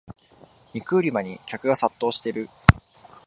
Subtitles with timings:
[0.73, 2.49] 肉売り場に客が殺到してる